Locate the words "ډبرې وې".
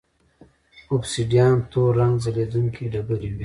2.93-3.39